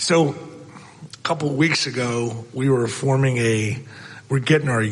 So, 0.00 0.30
a 0.30 1.18
couple 1.22 1.52
weeks 1.52 1.86
ago, 1.86 2.46
we 2.54 2.70
were 2.70 2.86
forming 2.86 3.36
a, 3.36 3.78
we're 4.30 4.38
getting 4.38 4.70
our 4.70 4.86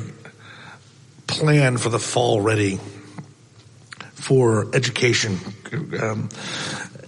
plan 1.27 1.79
for 1.79 1.89
the 1.89 1.99
fall 1.99 2.43
ready 2.43 2.79
for 4.13 4.69
education 4.77 5.39
um, 5.99 6.29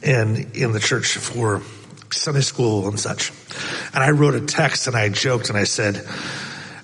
and 0.03 0.57
in 0.57 0.73
the 0.73 0.81
church 0.81 1.19
for 1.19 1.61
Sunday 2.11 2.41
school 2.41 2.89
and 2.89 2.99
such. 2.99 3.33
And 3.93 4.03
I 4.03 4.13
wrote 4.13 4.35
a 4.35 4.47
text 4.47 4.87
and 4.87 4.97
I 4.97 5.11
joked 5.11 5.51
and 5.51 5.59
I 5.59 5.65
said, 5.65 6.03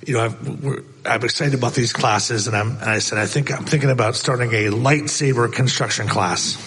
you 0.07 0.19
know, 0.19 0.85
i 1.07 1.15
am 1.15 1.25
excited 1.25 1.55
about 1.55 1.73
these 1.73 1.95
classes, 1.95 2.47
and, 2.47 2.55
and, 2.55 2.79
i 2.83 2.99
said 2.99 3.17
I 3.17 3.25
think 3.25 3.51
I'm 3.51 3.65
thinking 3.65 3.91
about 3.91 4.17
starting 4.17 4.51
a 4.53 4.67
lightsaber 4.67 5.51
construction 5.51 6.09
class 6.09 6.59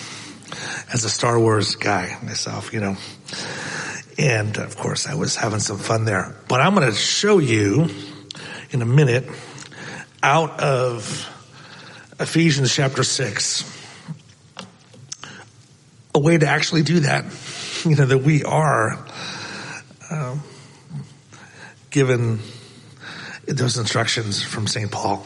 as 0.92 1.04
a 1.04 1.10
Star 1.10 1.40
Wars 1.40 1.76
guy 1.76 2.18
myself, 2.24 2.74
you 2.74 2.80
know. 2.80 2.98
And 4.20 4.58
of 4.58 4.76
course, 4.76 5.08
I 5.08 5.16
was 5.16 5.38
having 5.38 5.62
some 5.62 5.78
fun 5.78 6.04
there. 6.04 6.36
But 6.50 6.60
I'm 6.60 6.76
going 6.76 6.86
to 6.90 6.96
show 6.96 7.40
you 7.40 7.88
in 8.70 8.82
a 8.82 8.86
minute 8.86 9.26
out 10.22 10.60
of 10.60 11.26
Ephesians 12.20 12.76
chapter 12.76 13.04
6 13.04 13.78
a 16.14 16.20
way 16.20 16.38
to 16.38 16.48
actually 16.48 16.84
do 16.84 17.00
that. 17.02 17.26
You 17.86 17.96
know, 17.96 18.06
that 18.08 18.18
we 18.18 18.44
are 18.44 19.06
um, 20.12 20.44
given 21.90 22.40
those 23.48 23.78
instructions 23.78 24.44
from 24.44 24.68
St. 24.68 24.92
Paul. 24.92 25.26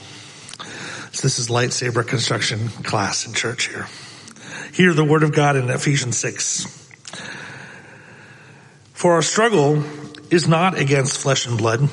So 1.14 1.24
this 1.24 1.40
is 1.40 1.50
lightsaber 1.50 2.08
construction 2.08 2.70
class 2.70 3.26
in 3.26 3.34
church 3.34 3.70
here. 3.70 3.88
Hear 4.72 4.94
the 4.94 5.04
word 5.04 5.24
of 5.24 5.34
God 5.34 5.56
in 5.56 5.68
Ephesians 5.72 6.20
6. 6.20 6.83
For 9.04 9.16
our 9.16 9.22
struggle 9.22 9.84
is 10.30 10.48
not 10.48 10.78
against 10.80 11.18
flesh 11.18 11.46
and 11.46 11.58
blood, 11.58 11.90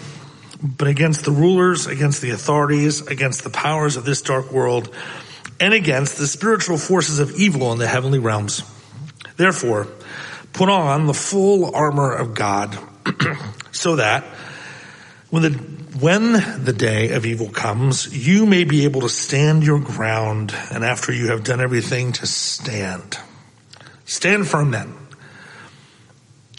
but 0.62 0.86
against 0.86 1.24
the 1.24 1.32
rulers, 1.32 1.88
against 1.88 2.22
the 2.22 2.30
authorities, 2.30 3.04
against 3.04 3.42
the 3.42 3.50
powers 3.50 3.96
of 3.96 4.04
this 4.04 4.22
dark 4.22 4.52
world, 4.52 4.94
and 5.58 5.74
against 5.74 6.18
the 6.18 6.28
spiritual 6.28 6.78
forces 6.78 7.18
of 7.18 7.32
evil 7.32 7.72
in 7.72 7.80
the 7.80 7.88
heavenly 7.88 8.20
realms. 8.20 8.62
Therefore, 9.36 9.88
put 10.52 10.68
on 10.68 11.08
the 11.08 11.12
full 11.12 11.74
armor 11.74 12.12
of 12.12 12.36
God 12.36 12.78
so 13.72 13.96
that 13.96 14.22
when 15.30 15.42
the, 15.42 15.50
when 15.98 16.64
the 16.64 16.72
day 16.72 17.10
of 17.10 17.26
evil 17.26 17.48
comes, 17.48 18.16
you 18.16 18.46
may 18.46 18.62
be 18.62 18.84
able 18.84 19.00
to 19.00 19.08
stand 19.08 19.64
your 19.64 19.80
ground 19.80 20.54
and 20.70 20.84
after 20.84 21.12
you 21.12 21.32
have 21.32 21.42
done 21.42 21.60
everything 21.60 22.12
to 22.12 22.26
stand. 22.28 23.18
Stand 24.04 24.46
firm 24.46 24.70
then 24.70 24.99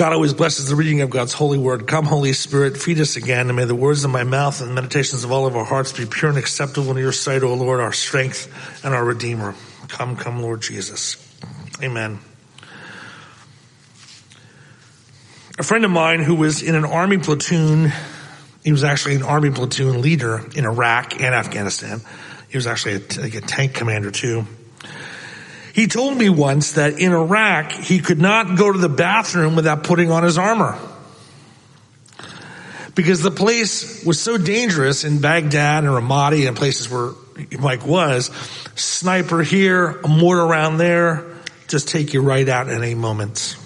God 0.00 0.14
always 0.14 0.32
blesses 0.32 0.66
the 0.66 0.76
reading 0.76 1.02
of 1.02 1.10
God's 1.10 1.34
holy 1.34 1.58
word. 1.58 1.86
Come, 1.86 2.06
Holy 2.06 2.32
Spirit, 2.32 2.78
feed 2.78 2.98
us 3.00 3.16
again, 3.16 3.48
and 3.48 3.56
may 3.56 3.66
the 3.66 3.74
words 3.74 4.02
of 4.02 4.10
my 4.10 4.24
mouth 4.24 4.62
and 4.62 4.70
the 4.70 4.74
meditations 4.74 5.24
of 5.24 5.30
all 5.30 5.46
of 5.46 5.54
our 5.54 5.64
hearts 5.66 5.92
be 5.92 6.06
pure 6.06 6.30
and 6.30 6.38
acceptable 6.38 6.90
in 6.92 6.96
your 6.96 7.12
sight, 7.12 7.42
O 7.42 7.52
Lord, 7.52 7.80
our 7.80 7.92
strength 7.92 8.50
and 8.82 8.94
our 8.94 9.04
Redeemer. 9.04 9.54
Come, 9.88 10.16
come, 10.16 10.40
Lord 10.40 10.62
Jesus. 10.62 11.18
Amen. 11.82 12.18
A 15.58 15.62
friend 15.62 15.84
of 15.84 15.90
mine 15.90 16.22
who 16.22 16.34
was 16.34 16.62
in 16.62 16.74
an 16.74 16.86
army 16.86 17.18
platoon, 17.18 17.92
he 18.64 18.72
was 18.72 18.84
actually 18.84 19.16
an 19.16 19.22
army 19.22 19.50
platoon 19.50 20.00
leader 20.00 20.42
in 20.56 20.64
Iraq 20.64 21.20
and 21.20 21.34
Afghanistan. 21.34 22.00
He 22.48 22.56
was 22.56 22.66
actually 22.66 22.94
a, 22.94 23.20
like 23.20 23.34
a 23.34 23.42
tank 23.42 23.74
commander 23.74 24.10
too. 24.10 24.46
He 25.72 25.86
told 25.86 26.16
me 26.16 26.28
once 26.28 26.72
that 26.72 26.98
in 26.98 27.12
Iraq, 27.12 27.72
he 27.72 28.00
could 28.00 28.18
not 28.18 28.56
go 28.56 28.72
to 28.72 28.78
the 28.78 28.88
bathroom 28.88 29.56
without 29.56 29.84
putting 29.84 30.10
on 30.10 30.22
his 30.22 30.38
armor. 30.38 30.78
Because 32.94 33.22
the 33.22 33.30
place 33.30 34.04
was 34.04 34.20
so 34.20 34.36
dangerous 34.36 35.04
in 35.04 35.20
Baghdad 35.20 35.84
and 35.84 35.92
Ramadi 35.92 36.48
and 36.48 36.56
places 36.56 36.90
where 36.90 37.12
Mike 37.58 37.86
was, 37.86 38.26
sniper 38.74 39.42
here, 39.42 40.00
a 40.04 40.08
mortar 40.08 40.42
around 40.42 40.78
there, 40.78 41.24
just 41.68 41.88
take 41.88 42.12
you 42.12 42.20
right 42.20 42.48
out 42.48 42.68
in 42.68 42.82
a 42.82 42.94
moment. 42.94 43.56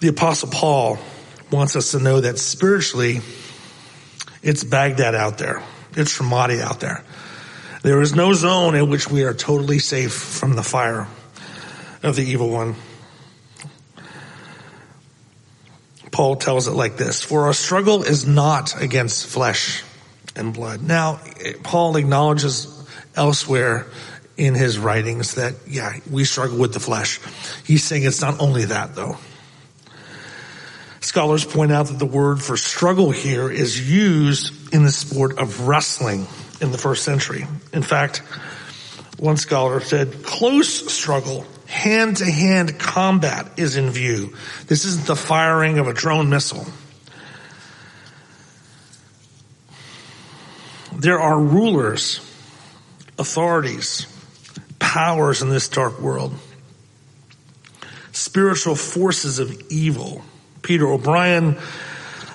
The 0.00 0.08
apostle 0.08 0.50
Paul 0.50 0.98
wants 1.50 1.76
us 1.76 1.92
to 1.92 2.00
know 2.00 2.20
that 2.20 2.38
spiritually, 2.38 3.20
it's 4.42 4.64
Baghdad 4.64 5.14
out 5.14 5.38
there. 5.38 5.62
It's 5.96 6.18
Ramadi 6.18 6.60
out 6.60 6.80
there. 6.80 7.04
There 7.84 8.00
is 8.00 8.14
no 8.14 8.32
zone 8.32 8.74
in 8.74 8.88
which 8.88 9.10
we 9.10 9.24
are 9.24 9.34
totally 9.34 9.78
safe 9.78 10.14
from 10.14 10.56
the 10.56 10.62
fire 10.62 11.06
of 12.02 12.16
the 12.16 12.22
evil 12.22 12.48
one. 12.48 12.76
Paul 16.10 16.36
tells 16.36 16.66
it 16.66 16.70
like 16.70 16.96
this, 16.96 17.22
for 17.22 17.42
our 17.42 17.52
struggle 17.52 18.02
is 18.02 18.26
not 18.26 18.80
against 18.80 19.26
flesh 19.26 19.84
and 20.34 20.54
blood. 20.54 20.82
Now, 20.82 21.20
Paul 21.62 21.96
acknowledges 21.96 22.88
elsewhere 23.16 23.86
in 24.38 24.54
his 24.54 24.78
writings 24.78 25.34
that, 25.34 25.52
yeah, 25.68 25.98
we 26.10 26.24
struggle 26.24 26.56
with 26.56 26.72
the 26.72 26.80
flesh. 26.80 27.20
He's 27.66 27.84
saying 27.84 28.04
it's 28.04 28.22
not 28.22 28.40
only 28.40 28.64
that 28.64 28.94
though. 28.94 29.18
Scholars 31.00 31.44
point 31.44 31.70
out 31.70 31.88
that 31.88 31.98
the 31.98 32.06
word 32.06 32.40
for 32.40 32.56
struggle 32.56 33.10
here 33.10 33.50
is 33.50 33.78
used 33.78 34.72
in 34.72 34.84
the 34.84 34.90
sport 34.90 35.38
of 35.38 35.68
wrestling 35.68 36.26
in 36.60 36.72
the 36.72 36.78
first 36.78 37.04
century. 37.04 37.46
In 37.72 37.82
fact, 37.82 38.18
one 39.18 39.36
scholar 39.36 39.80
said 39.80 40.22
close 40.22 40.92
struggle, 40.92 41.46
hand 41.66 42.18
to 42.18 42.24
hand 42.24 42.78
combat 42.78 43.58
is 43.58 43.76
in 43.76 43.90
view. 43.90 44.34
This 44.66 44.84
isn't 44.84 45.06
the 45.06 45.16
firing 45.16 45.78
of 45.78 45.88
a 45.88 45.92
drone 45.92 46.28
missile. 46.28 46.66
There 50.96 51.20
are 51.20 51.38
rulers, 51.38 52.20
authorities, 53.18 54.06
powers 54.78 55.42
in 55.42 55.50
this 55.50 55.68
dark 55.68 56.00
world, 56.00 56.34
spiritual 58.12 58.76
forces 58.76 59.38
of 59.38 59.60
evil. 59.70 60.22
Peter 60.62 60.86
O'Brien 60.86 61.58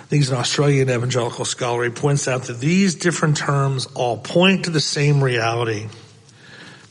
he's 0.09 0.29
an 0.29 0.37
Australian 0.37 0.89
evangelical 0.89 1.45
scholar. 1.45 1.83
He 1.83 1.89
points 1.89 2.27
out 2.27 2.43
that 2.43 2.59
these 2.59 2.95
different 2.95 3.37
terms 3.37 3.87
all 3.93 4.17
point 4.17 4.65
to 4.65 4.71
the 4.71 4.79
same 4.79 5.23
reality. 5.23 5.87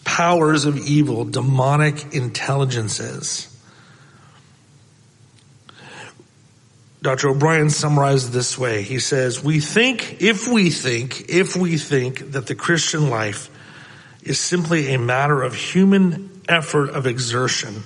Powers 0.05 0.65
of 0.65 0.79
evil, 0.79 1.25
demonic 1.25 2.15
intelligences. 2.15 3.55
Dr. 7.01 7.29
O'Brien 7.29 7.71
summarizes 7.71 8.33
this 8.33 8.59
way. 8.59 8.83
He 8.83 8.99
says, 8.99 9.43
we 9.43 9.61
think, 9.61 10.21
if 10.21 10.49
we 10.49 10.71
think, 10.71 11.29
if 11.29 11.55
we 11.55 11.77
think 11.77 12.33
that 12.33 12.47
the 12.47 12.57
Christian 12.57 13.09
life 13.09 13.51
is 14.23 14.41
simply 14.41 14.95
a 14.95 14.99
matter 14.99 15.43
of 15.43 15.55
human 15.55 16.43
effort 16.49 16.91
of 16.91 17.07
exertion, 17.07 17.85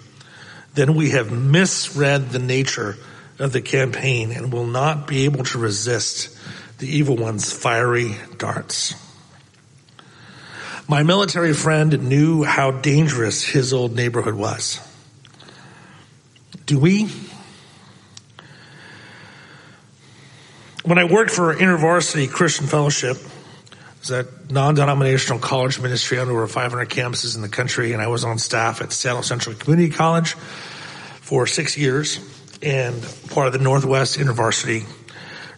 then 0.74 0.94
we 0.94 1.10
have 1.10 1.30
misread 1.30 2.30
the 2.30 2.38
nature 2.38 2.96
of 3.42 3.52
the 3.52 3.60
campaign 3.60 4.30
and 4.30 4.52
will 4.52 4.66
not 4.66 5.08
be 5.08 5.24
able 5.24 5.42
to 5.42 5.58
resist 5.58 6.38
the 6.78 6.86
evil 6.86 7.16
one's 7.16 7.52
fiery 7.52 8.16
darts. 8.38 8.94
My 10.86 11.02
military 11.02 11.52
friend 11.52 12.08
knew 12.08 12.44
how 12.44 12.70
dangerous 12.70 13.42
his 13.42 13.72
old 13.72 13.96
neighborhood 13.96 14.34
was. 14.34 14.80
Do 16.66 16.78
we? 16.78 17.10
When 20.84 20.98
I 20.98 21.04
worked 21.04 21.32
for 21.32 21.52
InterVarsity 21.52 22.30
Christian 22.30 22.68
Fellowship, 22.68 23.16
it 23.16 24.00
was 24.00 24.10
a 24.12 24.26
non-denominational 24.50 25.40
college 25.40 25.80
ministry 25.80 26.18
on 26.20 26.28
over 26.28 26.46
500 26.46 26.88
campuses 26.88 27.34
in 27.34 27.42
the 27.42 27.48
country, 27.48 27.92
and 27.92 28.00
I 28.00 28.06
was 28.06 28.22
on 28.22 28.38
staff 28.38 28.80
at 28.82 28.92
Seattle 28.92 29.24
Central 29.24 29.56
Community 29.56 29.92
College 29.92 30.34
for 30.34 31.48
six 31.48 31.76
years 31.76 32.20
and 32.62 33.02
part 33.30 33.46
of 33.46 33.52
the 33.52 33.58
Northwest 33.58 34.18
InterVarsity 34.18 34.86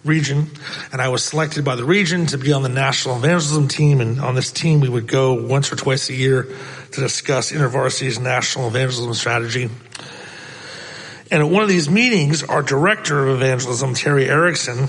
region. 0.05 0.51
And 0.93 1.01
I 1.01 1.09
was 1.09 1.25
selected 1.25 1.65
by 1.65 1.77
the 1.77 1.85
region 1.85 2.27
to 2.27 2.39
be 2.39 2.53
on 2.53 2.63
the 2.63 2.69
national 2.69 3.17
evangelism 3.17 3.69
team. 3.69 4.01
And 4.01 4.21
on 4.21 4.35
this 4.35 4.53
team, 4.53 4.81
we 4.81 4.89
would 4.89 5.07
go 5.07 5.35
once 5.35 5.73
or 5.73 5.77
twice 5.77 6.11
a 6.11 6.15
year 6.15 6.49
to 6.93 7.01
discuss 7.01 7.53
InterVarsity's 7.53 8.19
national 8.19 8.69
evangelism 8.69 9.15
strategy. 9.15 9.71
And 11.31 11.43
at 11.43 11.49
one 11.49 11.63
of 11.63 11.69
these 11.69 11.89
meetings, 11.89 12.43
our 12.43 12.63
director 12.63 13.27
of 13.27 13.37
evangelism, 13.37 13.95
Terry 13.95 14.29
Erickson, 14.29 14.89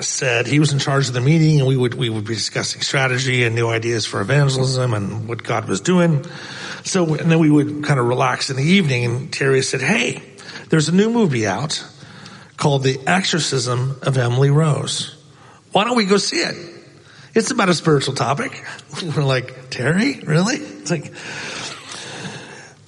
said 0.00 0.46
he 0.46 0.60
was 0.60 0.72
in 0.72 0.78
charge 0.78 1.08
of 1.08 1.14
the 1.14 1.20
meeting 1.20 1.58
and 1.58 1.66
we 1.66 1.76
would, 1.76 1.94
we 1.94 2.10
would 2.10 2.26
be 2.26 2.34
discussing 2.34 2.82
strategy 2.82 3.44
and 3.44 3.54
new 3.54 3.68
ideas 3.68 4.04
for 4.04 4.20
evangelism 4.20 4.92
and 4.92 5.26
what 5.26 5.42
God 5.42 5.66
was 5.68 5.80
doing. 5.80 6.24
So, 6.84 7.14
and 7.14 7.30
then 7.30 7.38
we 7.38 7.50
would 7.50 7.82
kind 7.84 7.98
of 7.98 8.06
relax 8.06 8.50
in 8.50 8.56
the 8.56 8.62
evening 8.62 9.04
and 9.04 9.32
Terry 9.32 9.62
said, 9.62 9.80
Hey, 9.80 10.22
there's 10.68 10.88
a 10.88 10.94
new 10.94 11.10
movie 11.10 11.46
out 11.46 11.84
called 12.56 12.82
The 12.82 12.98
Exorcism 13.06 13.98
of 14.02 14.18
Emily 14.18 14.50
Rose. 14.50 15.16
Why 15.72 15.84
don't 15.84 15.96
we 15.96 16.06
go 16.06 16.16
see 16.16 16.38
it? 16.38 16.56
It's 17.34 17.50
about 17.50 17.68
a 17.68 17.74
spiritual 17.74 18.14
topic. 18.14 18.64
We're 19.16 19.22
like, 19.22 19.70
Terry, 19.70 20.20
really? 20.20 20.56
It's 20.56 20.90
like, 20.90 21.12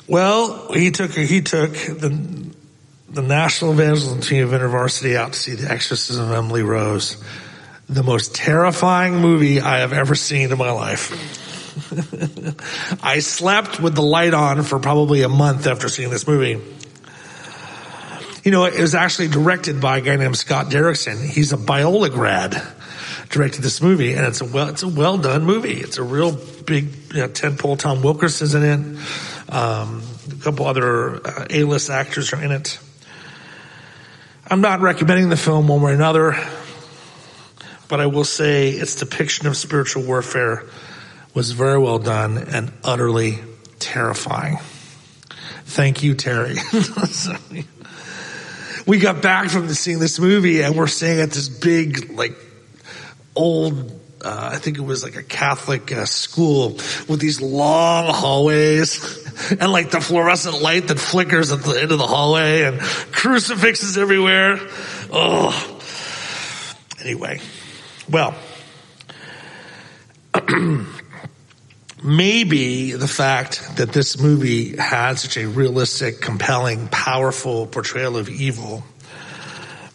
well, 0.06 0.72
he 0.72 0.90
took, 0.90 1.10
he 1.12 1.42
took 1.42 1.72
the, 1.72 2.48
the 3.10 3.22
National 3.22 3.72
Evangelism 3.72 4.22
Team 4.22 4.44
of 4.44 4.58
InterVarsity 4.58 5.16
out 5.16 5.34
to 5.34 5.38
see 5.38 5.54
The 5.54 5.70
Exorcism 5.70 6.30
of 6.30 6.32
Emily 6.32 6.62
Rose. 6.62 7.22
The 7.90 8.02
most 8.02 8.34
terrifying 8.34 9.16
movie 9.16 9.60
I 9.60 9.78
have 9.78 9.92
ever 9.92 10.14
seen 10.14 10.50
in 10.50 10.58
my 10.58 10.70
life. 10.70 11.10
I 13.02 13.20
slept 13.20 13.80
with 13.80 13.94
the 13.94 14.02
light 14.02 14.34
on 14.34 14.62
for 14.62 14.78
probably 14.78 15.22
a 15.22 15.28
month 15.28 15.66
after 15.66 15.88
seeing 15.88 16.10
this 16.10 16.26
movie. 16.26 16.60
You 18.48 18.52
know, 18.52 18.64
it 18.64 18.80
was 18.80 18.94
actually 18.94 19.28
directed 19.28 19.78
by 19.78 19.98
a 19.98 20.00
guy 20.00 20.16
named 20.16 20.34
Scott 20.34 20.68
Derrickson. 20.68 21.22
He's 21.22 21.52
a 21.52 21.58
Biola 21.58 22.10
grad, 22.10 22.52
directed 23.28 23.60
this 23.60 23.82
movie, 23.82 24.14
and 24.14 24.24
it's 24.24 24.40
a 24.40 24.46
well, 24.46 24.70
it's 24.70 24.82
a 24.82 24.88
well 24.88 25.18
done 25.18 25.44
movie. 25.44 25.74
It's 25.74 25.98
a 25.98 26.02
real 26.02 26.32
big 26.32 26.84
you 27.12 27.20
know, 27.20 27.28
tentpole. 27.28 27.78
Tom 27.78 28.00
Wilkinson's 28.00 28.54
in 28.54 28.62
it. 28.62 29.52
Um, 29.54 30.02
a 30.32 30.42
couple 30.42 30.64
other 30.64 31.16
uh, 31.16 31.46
A-list 31.50 31.90
actors 31.90 32.32
are 32.32 32.42
in 32.42 32.50
it. 32.50 32.78
I'm 34.50 34.62
not 34.62 34.80
recommending 34.80 35.28
the 35.28 35.36
film 35.36 35.68
one 35.68 35.82
way 35.82 35.92
or 35.92 35.94
another, 35.94 36.34
but 37.88 38.00
I 38.00 38.06
will 38.06 38.24
say 38.24 38.70
its 38.70 38.94
depiction 38.94 39.46
of 39.46 39.58
spiritual 39.58 40.04
warfare 40.04 40.64
was 41.34 41.50
very 41.50 41.78
well 41.78 41.98
done 41.98 42.38
and 42.38 42.72
utterly 42.82 43.40
terrifying. 43.78 44.56
Thank 45.66 46.02
you, 46.02 46.14
Terry. 46.14 46.56
we 48.88 48.98
got 48.98 49.20
back 49.20 49.50
from 49.50 49.68
seeing 49.68 49.98
this 49.98 50.18
movie 50.18 50.62
and 50.62 50.74
we're 50.74 50.86
staying 50.86 51.20
at 51.20 51.30
this 51.30 51.50
big, 51.50 52.10
like, 52.10 52.34
old 53.36 53.92
uh, 54.24 54.50
I 54.52 54.56
think 54.56 54.78
it 54.78 54.82
was 54.82 55.04
like 55.04 55.14
a 55.14 55.22
Catholic 55.22 55.92
uh, 55.92 56.04
school 56.04 56.70
with 57.06 57.20
these 57.20 57.40
long 57.40 58.12
hallways 58.12 59.50
and 59.60 59.70
like 59.70 59.90
the 59.92 60.00
fluorescent 60.00 60.60
light 60.60 60.88
that 60.88 60.98
flickers 60.98 61.52
at 61.52 61.62
the 61.62 61.80
end 61.80 61.92
of 61.92 61.98
the 61.98 62.06
hallway 62.06 62.62
and 62.62 62.80
crucifixes 62.80 63.96
everywhere. 63.96 64.58
Oh, 65.12 65.80
anyway, 67.00 67.40
well, 68.10 68.34
maybe 72.02 72.92
the 72.92 73.08
fact 73.08 73.76
that 73.76 73.92
this 73.92 74.20
movie 74.20 74.76
had 74.76 75.14
such 75.14 75.36
a 75.36 75.46
realistic, 75.46 76.20
compelling, 76.20 76.88
powerful 76.88 77.66
portrayal 77.66 78.16
of 78.16 78.28
evil 78.28 78.84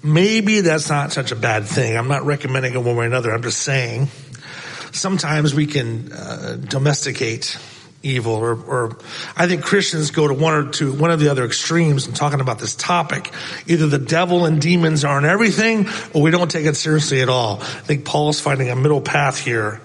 maybe 0.03 0.61
that's 0.61 0.89
not 0.89 1.13
such 1.13 1.31
a 1.31 1.35
bad 1.35 1.65
thing. 1.65 1.97
I'm 1.97 2.09
not 2.09 2.25
recommending 2.25 2.73
it 2.73 2.77
one 2.77 2.97
way 2.97 3.05
or 3.05 3.07
another. 3.07 3.33
I'm 3.33 3.41
just 3.41 3.59
saying 3.59 4.09
sometimes 4.91 5.55
we 5.55 5.65
can 5.65 6.11
uh, 6.11 6.57
domesticate 6.57 7.57
evil 8.03 8.33
or, 8.33 8.53
or 8.53 8.97
I 9.35 9.47
think 9.47 9.63
Christians 9.63 10.11
go 10.11 10.27
to 10.27 10.33
one 10.33 10.53
or 10.53 10.69
two, 10.71 10.93
one 10.93 11.09
of 11.09 11.21
the 11.21 11.29
other 11.29 11.45
extremes 11.45 12.05
in 12.05 12.13
talking 12.13 12.41
about 12.41 12.59
this 12.59 12.75
topic. 12.75 13.31
Either 13.65 13.87
the 13.87 13.97
devil 13.97 14.45
and 14.45 14.61
demons 14.61 15.05
aren't 15.05 15.25
everything 15.25 15.87
or 16.13 16.21
we 16.21 16.31
don't 16.31 16.51
take 16.51 16.65
it 16.65 16.75
seriously 16.75 17.21
at 17.21 17.29
all. 17.29 17.61
I 17.61 17.65
think 17.65 18.03
Paul's 18.03 18.41
finding 18.41 18.69
a 18.69 18.75
middle 18.75 19.01
path 19.01 19.39
here. 19.39 19.79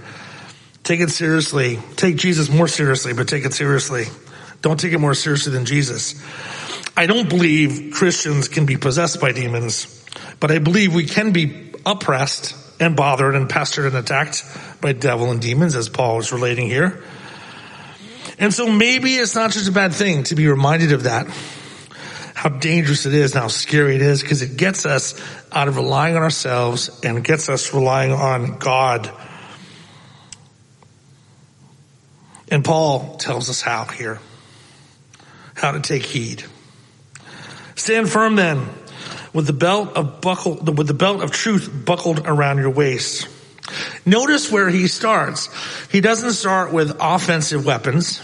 Take 0.89 1.01
it 1.01 1.11
seriously. 1.11 1.79
Take 1.97 2.17
Jesus 2.17 2.49
more 2.49 2.67
seriously, 2.67 3.13
but 3.13 3.29
take 3.29 3.45
it 3.45 3.53
seriously. 3.53 4.07
Don't 4.63 4.81
take 4.81 4.95
it 4.95 4.99
more 4.99 5.13
seriously 5.13 5.53
than 5.53 5.67
Jesus. 5.67 6.15
I 6.97 7.05
don't 7.05 7.29
believe 7.29 7.93
Christians 7.93 8.49
can 8.49 8.65
be 8.65 8.79
possessed 8.79 9.21
by 9.21 9.33
demons. 9.33 10.03
But 10.41 10.51
I 10.51 10.61
believe 10.61 10.95
we 10.95 11.05
can 11.05 11.33
be 11.33 11.73
oppressed 11.85 12.57
and 12.81 12.97
bothered 12.97 13.35
and 13.35 13.51
pestered 13.51 13.85
and 13.85 13.97
attacked 13.97 14.43
by 14.81 14.95
devil 14.95 15.31
and 15.31 15.43
demons 15.43 15.75
as 15.75 15.91
Paul 15.91 16.21
is 16.21 16.33
relating 16.33 16.69
here. 16.69 17.05
And 18.39 18.55
so 18.55 18.73
maybe 18.73 19.17
it's 19.17 19.35
not 19.35 19.53
such 19.53 19.69
a 19.69 19.73
bad 19.73 19.93
thing 19.93 20.23
to 20.25 20.37
be 20.37 20.49
reminded 20.49 20.93
of 20.93 21.03
that. 21.03 21.27
How 22.33 22.49
dangerous 22.49 23.05
it 23.05 23.13
is 23.13 23.33
and 23.33 23.43
how 23.43 23.49
scary 23.49 23.97
it 23.97 24.01
is 24.01 24.23
because 24.23 24.41
it 24.41 24.57
gets 24.57 24.87
us 24.87 25.23
out 25.53 25.69
of 25.69 25.77
relying 25.77 26.17
on 26.17 26.23
ourselves 26.23 26.99
and 27.05 27.23
gets 27.23 27.51
us 27.51 27.75
relying 27.75 28.13
on 28.13 28.57
God. 28.57 29.13
And 32.51 32.65
Paul 32.65 33.17
tells 33.17 33.51
us 33.51 33.61
how 33.61 33.85
here. 33.85 34.21
How 35.55 35.73
to 35.73 35.81
take 35.81 36.05
heed. 36.05 36.45
Stand 37.75 38.09
firm 38.09 38.37
then 38.37 38.69
with 39.33 39.47
the 39.47 39.53
belt 39.53 39.97
of 39.97 40.21
buckle, 40.21 40.57
with 40.57 40.87
the 40.87 40.95
belt 40.95 41.23
of 41.23 41.31
truth 41.31 41.71
buckled 41.85 42.27
around 42.27 42.59
your 42.59 42.71
waist. 42.71 43.29
Notice 44.07 44.51
where 44.51 44.69
he 44.69 44.89
starts. 44.89 45.49
He 45.93 46.01
doesn't 46.01 46.33
start 46.33 46.73
with 46.73 46.97
offensive 47.01 47.67
weapons, 47.67 48.21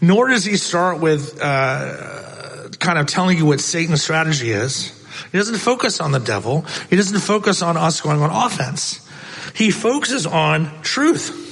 nor 0.00 0.28
does 0.28 0.44
he 0.44 0.56
start 0.56 1.00
with 1.00 1.40
uh, 1.40 2.68
kind 2.80 2.98
of 2.98 3.06
telling 3.06 3.38
you 3.38 3.46
what 3.46 3.60
Satan's 3.60 4.02
strategy 4.02 4.50
is. 4.50 4.92
He 5.30 5.38
doesn't 5.38 5.58
focus 5.58 6.00
on 6.00 6.12
the 6.12 6.18
devil. 6.18 6.62
He 6.90 6.96
doesn't 6.96 7.20
focus 7.20 7.62
on 7.62 7.76
us 7.76 8.00
going 8.00 8.20
on 8.20 8.30
offense. 8.30 9.06
He 9.54 9.70
focuses 9.70 10.26
on 10.26 10.82
truth 10.82 11.45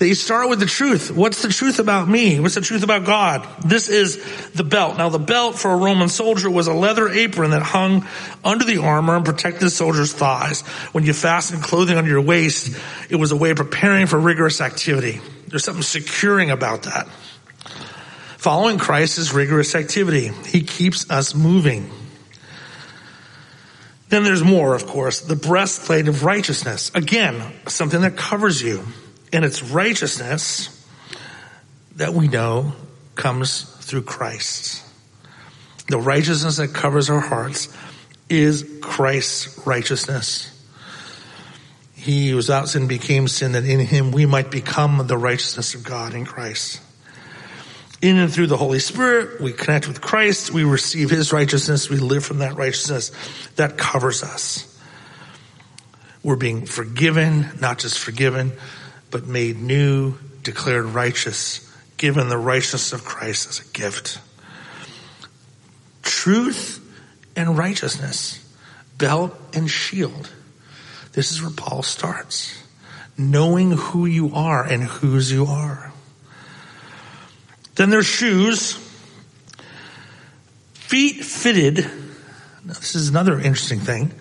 that 0.00 0.08
you 0.08 0.14
start 0.14 0.48
with 0.48 0.58
the 0.60 0.66
truth. 0.66 1.10
What's 1.10 1.42
the 1.42 1.50
truth 1.50 1.78
about 1.78 2.08
me? 2.08 2.40
What's 2.40 2.54
the 2.54 2.62
truth 2.62 2.82
about 2.82 3.04
God? 3.04 3.46
This 3.62 3.90
is 3.90 4.50
the 4.52 4.64
belt. 4.64 4.96
Now 4.96 5.10
the 5.10 5.18
belt 5.18 5.58
for 5.58 5.70
a 5.70 5.76
Roman 5.76 6.08
soldier 6.08 6.48
was 6.48 6.68
a 6.68 6.72
leather 6.72 7.10
apron 7.10 7.50
that 7.50 7.60
hung 7.60 8.06
under 8.42 8.64
the 8.64 8.78
armor 8.78 9.16
and 9.16 9.26
protected 9.26 9.60
the 9.60 9.68
soldier's 9.68 10.14
thighs. 10.14 10.62
When 10.92 11.04
you 11.04 11.12
fastened 11.12 11.62
clothing 11.62 11.98
on 11.98 12.06
your 12.06 12.22
waist, 12.22 12.74
it 13.10 13.16
was 13.16 13.30
a 13.30 13.36
way 13.36 13.50
of 13.50 13.58
preparing 13.58 14.06
for 14.06 14.18
rigorous 14.18 14.62
activity. 14.62 15.20
There's 15.48 15.64
something 15.64 15.82
securing 15.82 16.50
about 16.50 16.84
that. 16.84 17.06
Following 18.38 18.78
Christ 18.78 19.18
is 19.18 19.34
rigorous 19.34 19.74
activity. 19.74 20.28
He 20.46 20.62
keeps 20.62 21.10
us 21.10 21.34
moving. 21.34 21.90
Then 24.08 24.24
there's 24.24 24.42
more, 24.42 24.74
of 24.74 24.86
course, 24.86 25.20
the 25.20 25.36
breastplate 25.36 26.08
of 26.08 26.24
righteousness. 26.24 26.90
Again, 26.94 27.52
something 27.66 28.00
that 28.00 28.16
covers 28.16 28.62
you. 28.62 28.82
And 29.32 29.44
it's 29.44 29.62
righteousness 29.62 30.76
that 31.96 32.14
we 32.14 32.28
know 32.28 32.72
comes 33.14 33.62
through 33.62 34.02
Christ. 34.02 34.84
The 35.88 35.98
righteousness 35.98 36.56
that 36.56 36.68
covers 36.68 37.10
our 37.10 37.20
hearts 37.20 37.68
is 38.28 38.78
Christ's 38.80 39.66
righteousness. 39.66 40.46
He 41.94 42.32
without 42.32 42.68
sin 42.68 42.86
became 42.86 43.28
sin 43.28 43.52
that 43.52 43.64
in 43.64 43.80
him 43.80 44.12
we 44.12 44.24
might 44.24 44.50
become 44.50 45.06
the 45.06 45.18
righteousness 45.18 45.74
of 45.74 45.84
God 45.84 46.14
in 46.14 46.24
Christ. 46.24 46.80
In 48.00 48.16
and 48.16 48.32
through 48.32 48.46
the 48.46 48.56
Holy 48.56 48.78
Spirit, 48.78 49.40
we 49.42 49.52
connect 49.52 49.86
with 49.86 50.00
Christ, 50.00 50.50
we 50.50 50.64
receive 50.64 51.10
his 51.10 51.32
righteousness, 51.32 51.90
we 51.90 51.98
live 51.98 52.24
from 52.24 52.38
that 52.38 52.56
righteousness 52.56 53.12
that 53.56 53.76
covers 53.76 54.22
us. 54.22 54.66
We're 56.22 56.36
being 56.36 56.64
forgiven, 56.64 57.50
not 57.60 57.78
just 57.78 57.98
forgiven, 57.98 58.52
but 59.10 59.26
made 59.26 59.58
new, 59.60 60.14
declared 60.42 60.86
righteous, 60.86 61.68
given 61.96 62.28
the 62.28 62.38
righteousness 62.38 62.92
of 62.92 63.04
Christ 63.04 63.48
as 63.48 63.60
a 63.60 63.72
gift. 63.72 64.18
Truth 66.02 66.80
and 67.36 67.56
righteousness, 67.56 68.38
belt 68.96 69.36
and 69.54 69.70
shield. 69.70 70.30
This 71.12 71.32
is 71.32 71.42
where 71.42 71.50
Paul 71.50 71.82
starts. 71.82 72.56
Knowing 73.18 73.72
who 73.72 74.06
you 74.06 74.34
are 74.34 74.64
and 74.64 74.82
whose 74.82 75.30
you 75.30 75.46
are. 75.46 75.92
Then 77.74 77.90
there's 77.90 78.06
shoes. 78.06 78.78
Feet 80.72 81.24
fitted. 81.24 81.78
Now, 82.64 82.74
this 82.74 82.94
is 82.94 83.08
another 83.08 83.38
interesting 83.38 83.80
thing. 83.80 84.12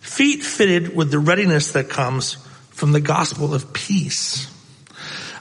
Feet 0.00 0.42
fitted 0.42 0.94
with 0.94 1.10
the 1.10 1.18
readiness 1.18 1.72
that 1.72 1.88
comes 1.88 2.36
from 2.76 2.92
the 2.92 3.00
gospel 3.00 3.54
of 3.54 3.72
peace. 3.72 4.52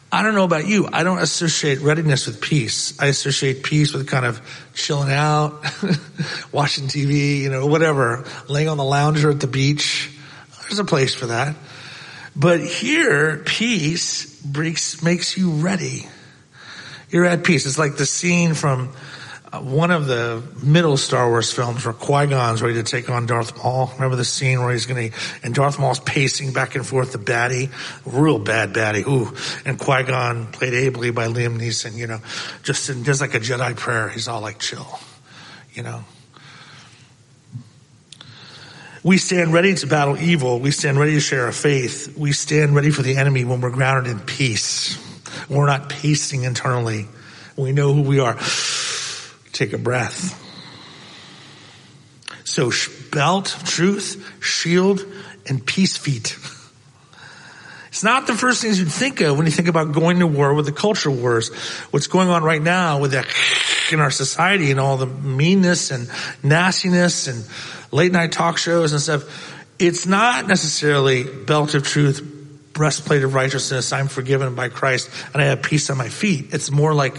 I 0.10 0.24
don't 0.24 0.36
know 0.36 0.46
about 0.46 0.66
you. 0.66 0.88
I 0.92 1.04
don't 1.04 1.20
associate 1.20 1.82
readiness 1.82 2.28
with 2.28 2.40
peace. 2.40 2.98
I 2.98 3.08
associate 3.08 3.62
peace 3.62 3.94
with 3.94 4.08
kind 4.08 4.26
of 4.26 4.40
chilling 4.74 5.12
out, 5.12 5.62
watching 6.54 6.86
TV, 6.86 7.40
you 7.40 7.50
know, 7.50 7.66
whatever, 7.66 8.24
laying 8.48 8.70
on 8.70 8.78
the 8.78 8.86
lounger 8.86 9.30
at 9.32 9.42
the 9.42 9.48
beach. 9.48 10.10
There's 10.62 10.80
a 10.80 10.86
place 10.86 11.14
for 11.14 11.26
that. 11.26 11.58
But 12.38 12.62
here, 12.62 13.40
peace 13.40 14.42
makes 15.04 15.38
you 15.38 15.52
ready. 15.52 16.08
You're 17.10 17.26
at 17.26 17.44
peace. 17.44 17.66
It's 17.66 17.78
like 17.78 17.98
the 17.98 18.06
scene 18.06 18.54
from 18.54 18.94
one 19.64 19.92
of 19.92 20.08
the 20.08 20.44
middle 20.64 20.98
Star 20.98 21.30
Wars 21.30 21.52
films 21.52 21.86
where 21.86 21.94
Qui-Gon's 21.94 22.62
ready 22.62 22.76
to 22.76 22.84
take 22.84 23.10
on 23.10 23.26
Darth 23.26 23.58
Maul. 23.58 23.92
Remember 23.96 24.16
the 24.16 24.26
scene 24.26 24.62
where 24.62 24.72
he's 24.72 24.86
going 24.86 25.12
to, 25.12 25.18
and 25.44 25.54
Darth 25.54 25.80
Maul's 25.80 26.00
pacing 26.00 26.54
back 26.54 26.76
and 26.76 26.86
forth, 26.86 27.12
the 27.12 27.18
baddie, 27.18 27.72
real 28.06 28.40
bad 28.40 28.74
baddie, 28.74 29.06
ooh. 29.08 29.36
And 29.68 29.80
Qui-Gon, 29.80 30.52
played 30.52 30.74
ably 30.74 31.12
by 31.12 31.28
Liam 31.28 31.60
Neeson, 31.60 31.96
you 31.96 32.08
know, 32.08 32.20
just 32.64 32.90
in, 32.90 33.04
just 33.04 33.22
like 33.22 33.34
a 33.34 33.40
Jedi 33.40 33.76
prayer. 33.76 34.10
He's 34.10 34.28
all 34.28 34.42
like 34.42 34.60
chill, 34.60 35.00
you 35.74 35.84
know. 35.84 36.04
We 39.04 39.20
stand 39.20 39.54
ready 39.54 39.76
to 39.76 39.86
battle 39.86 40.18
evil. 40.18 40.60
We 40.60 40.72
stand 40.72 41.00
ready 41.00 41.14
to 41.14 41.20
share 41.20 41.46
our 41.46 41.52
faith. 41.52 42.18
We 42.18 42.32
stand 42.32 42.74
ready 42.74 42.90
for 42.90 43.04
the 43.04 43.18
enemy 43.18 43.46
when 43.46 43.62
we're 43.62 43.70
grounded 43.70 44.12
in 44.12 44.20
peace. 44.20 44.98
We're 45.48 45.68
not 45.68 45.90
pacing 45.90 46.44
internally. 46.44 47.08
We 47.56 47.72
know 47.72 47.94
who 47.94 48.02
we 48.02 48.20
are. 48.20 48.38
Take 49.56 49.72
a 49.72 49.78
breath. 49.78 50.42
So 52.44 52.72
belt, 53.10 53.56
truth, 53.64 54.44
shield, 54.44 55.06
and 55.48 55.66
peace 55.66 55.96
feet. 55.96 56.38
It's 57.88 58.04
not 58.04 58.28
the 58.28 58.34
first 58.34 58.62
things 58.62 58.78
you'd 58.78 58.92
think 58.92 59.22
of 59.22 59.38
when 59.38 59.46
you 59.46 59.54
think 59.54 59.70
about 59.70 59.94
going 59.94 60.20
to 60.20 60.28
war 60.28 60.54
with 60.54 60.66
the 60.66 60.74
culture 60.74 61.10
wars. 61.10 61.56
What's 61.92 62.08
going 62.08 62.28
on 62.28 62.44
right 62.44 62.62
now 62.62 63.00
with 63.00 63.12
that 63.12 63.28
in 63.94 64.02
our 64.02 64.12
society 64.12 64.72
and 64.72 64.80
all 64.80 64.98
the 64.98 65.06
meanness 65.06 65.90
and 65.90 66.10
nastiness 66.44 67.30
and 67.30 67.48
late 67.94 68.12
night 68.12 68.34
talk 68.34 68.58
shows 68.58 68.92
and 68.92 69.02
stuff. 69.02 69.24
It's 69.80 70.06
not 70.06 70.48
necessarily 70.48 71.24
belt 71.24 71.76
of 71.76 71.84
truth, 71.84 72.74
breastplate 72.74 73.24
of 73.24 73.34
righteousness. 73.34 73.94
I'm 73.94 74.10
forgiven 74.10 74.54
by 74.54 74.68
Christ 74.68 75.10
and 75.34 75.42
I 75.42 75.46
have 75.46 75.62
peace 75.62 75.90
on 75.90 75.98
my 75.98 76.10
feet. 76.10 76.54
It's 76.54 76.70
more 76.70 76.94
like 76.94 77.16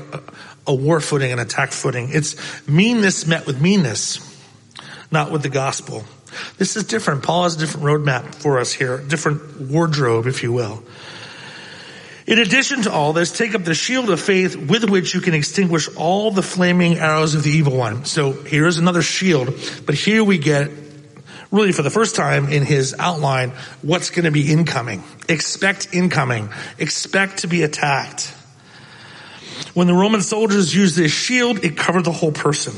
a 0.66 0.74
war 0.74 1.00
footing, 1.00 1.32
an 1.32 1.38
attack 1.38 1.72
footing. 1.72 2.10
It's 2.12 2.36
meanness 2.68 3.26
met 3.26 3.46
with 3.46 3.60
meanness, 3.60 4.20
not 5.10 5.30
with 5.30 5.42
the 5.42 5.48
gospel. 5.48 6.04
This 6.58 6.76
is 6.76 6.84
different. 6.84 7.22
Paul 7.22 7.44
has 7.44 7.56
a 7.56 7.58
different 7.58 7.86
roadmap 7.86 8.34
for 8.34 8.58
us 8.58 8.72
here, 8.72 8.98
different 8.98 9.60
wardrobe, 9.60 10.26
if 10.26 10.42
you 10.42 10.52
will. 10.52 10.82
In 12.26 12.40
addition 12.40 12.82
to 12.82 12.92
all 12.92 13.12
this, 13.12 13.30
take 13.30 13.54
up 13.54 13.62
the 13.62 13.74
shield 13.74 14.10
of 14.10 14.20
faith 14.20 14.56
with 14.56 14.90
which 14.90 15.14
you 15.14 15.20
can 15.20 15.32
extinguish 15.32 15.88
all 15.94 16.32
the 16.32 16.42
flaming 16.42 16.98
arrows 16.98 17.36
of 17.36 17.44
the 17.44 17.50
evil 17.50 17.76
one. 17.76 18.04
So 18.04 18.32
here's 18.32 18.78
another 18.78 19.02
shield, 19.02 19.54
but 19.86 19.94
here 19.94 20.24
we 20.24 20.38
get 20.38 20.70
really 21.52 21.70
for 21.70 21.82
the 21.82 21.90
first 21.90 22.16
time 22.16 22.48
in 22.48 22.64
his 22.64 22.96
outline 22.98 23.50
what's 23.82 24.10
going 24.10 24.24
to 24.24 24.32
be 24.32 24.50
incoming. 24.50 25.04
Expect 25.28 25.94
incoming. 25.94 26.48
Expect 26.78 27.38
to 27.38 27.46
be 27.46 27.62
attacked. 27.62 28.34
When 29.76 29.88
the 29.88 29.92
Roman 29.92 30.22
soldiers 30.22 30.74
used 30.74 30.96
this 30.96 31.12
shield, 31.12 31.62
it 31.62 31.76
covered 31.76 32.06
the 32.06 32.12
whole 32.12 32.32
person. 32.32 32.72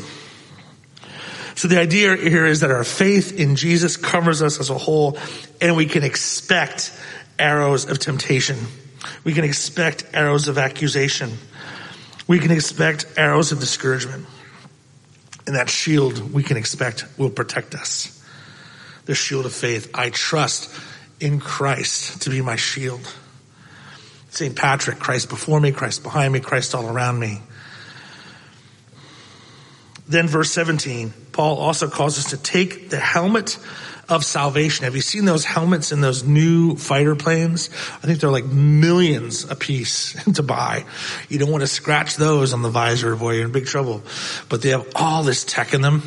So 1.54 1.68
the 1.68 1.78
idea 1.78 2.16
here 2.16 2.44
is 2.44 2.58
that 2.62 2.72
our 2.72 2.82
faith 2.82 3.38
in 3.38 3.54
Jesus 3.54 3.96
covers 3.96 4.42
us 4.42 4.58
as 4.58 4.68
a 4.68 4.76
whole 4.76 5.16
and 5.60 5.76
we 5.76 5.86
can 5.86 6.02
expect 6.02 6.92
arrows 7.38 7.88
of 7.88 8.00
temptation. 8.00 8.56
We 9.22 9.32
can 9.32 9.44
expect 9.44 10.06
arrows 10.12 10.48
of 10.48 10.58
accusation. 10.58 11.38
We 12.26 12.40
can 12.40 12.50
expect 12.50 13.06
arrows 13.16 13.52
of 13.52 13.60
discouragement. 13.60 14.26
And 15.46 15.54
that 15.54 15.70
shield 15.70 16.34
we 16.34 16.42
can 16.42 16.56
expect 16.56 17.04
will 17.16 17.30
protect 17.30 17.76
us. 17.76 18.20
The 19.04 19.14
shield 19.14 19.46
of 19.46 19.52
faith. 19.52 19.88
I 19.94 20.10
trust 20.10 20.68
in 21.20 21.38
Christ 21.38 22.22
to 22.22 22.30
be 22.30 22.42
my 22.42 22.56
shield. 22.56 23.14
St. 24.38 24.54
Patrick, 24.54 25.00
Christ 25.00 25.28
before 25.28 25.58
me, 25.58 25.72
Christ 25.72 26.04
behind 26.04 26.32
me, 26.32 26.38
Christ 26.38 26.72
all 26.72 26.88
around 26.88 27.18
me. 27.18 27.40
Then 30.06 30.28
verse 30.28 30.52
17, 30.52 31.12
Paul 31.32 31.58
also 31.58 31.88
calls 31.88 32.18
us 32.18 32.30
to 32.30 32.36
take 32.36 32.88
the 32.88 33.00
helmet 33.00 33.58
of 34.08 34.24
salvation. 34.24 34.84
Have 34.84 34.94
you 34.94 35.00
seen 35.00 35.24
those 35.24 35.44
helmets 35.44 35.90
in 35.90 36.00
those 36.00 36.22
new 36.22 36.76
fighter 36.76 37.16
planes? 37.16 37.68
I 38.00 38.06
think 38.06 38.20
they're 38.20 38.30
like 38.30 38.46
millions 38.46 39.50
a 39.50 39.56
piece 39.56 40.14
to 40.34 40.42
buy. 40.44 40.84
You 41.28 41.40
don't 41.40 41.50
want 41.50 41.62
to 41.62 41.66
scratch 41.66 42.14
those 42.14 42.52
on 42.52 42.62
the 42.62 42.70
visor, 42.70 43.16
boy, 43.16 43.32
you're 43.32 43.46
in 43.46 43.52
big 43.52 43.66
trouble. 43.66 44.02
But 44.48 44.62
they 44.62 44.68
have 44.68 44.86
all 44.94 45.24
this 45.24 45.42
tech 45.42 45.74
in 45.74 45.82
them 45.82 46.04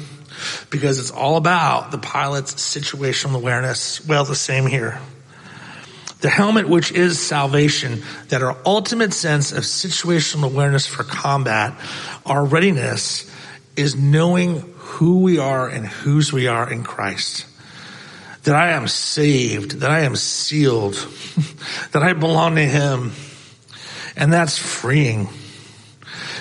because 0.69 0.99
it's 0.99 1.11
all 1.11 1.35
about 1.35 1.91
the 1.91 1.97
pilot's 1.97 2.55
situational 2.55 3.35
awareness. 3.35 4.07
Well, 4.07 4.23
the 4.23 4.35
same 4.35 4.67
here. 4.67 5.01
The 6.21 6.29
helmet, 6.29 6.69
which 6.69 6.91
is 6.91 7.19
salvation, 7.19 8.03
that 8.29 8.41
our 8.41 8.57
ultimate 8.65 9.13
sense 9.13 9.51
of 9.51 9.63
situational 9.63 10.45
awareness 10.45 10.85
for 10.85 11.03
combat, 11.03 11.73
our 12.25 12.45
readiness 12.45 13.29
is 13.75 13.95
knowing 13.95 14.61
who 14.77 15.19
we 15.21 15.39
are 15.39 15.67
and 15.67 15.85
whose 15.85 16.31
we 16.31 16.47
are 16.47 16.71
in 16.71 16.83
Christ 16.83 17.47
that 18.43 18.55
I 18.55 18.71
am 18.71 18.87
saved, 18.87 19.81
that 19.81 19.91
I 19.91 20.01
am 20.01 20.15
sealed, 20.15 20.95
that 21.91 22.01
I 22.01 22.13
belong 22.13 22.55
to 22.55 22.65
Him. 22.65 23.11
And 24.15 24.33
that's 24.33 24.57
freeing. 24.57 25.29